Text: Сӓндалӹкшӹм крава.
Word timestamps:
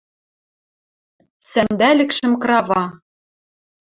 Сӓндалӹкшӹм 1.49 2.33
крава. 2.41 2.83